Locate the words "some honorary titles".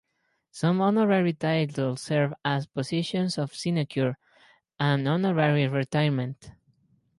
0.49-2.01